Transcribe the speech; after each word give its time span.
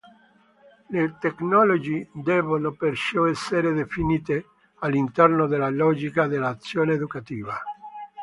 Le 0.89 1.11
tecnologie 1.19 2.09
debbono 2.11 2.71
perciò 2.71 3.27
essere 3.27 3.71
definite 3.73 4.45
all'interno 4.79 5.45
della 5.45 5.69
logica 5.69 6.25
dell'azione 6.25 6.93
educativa. 6.95 7.55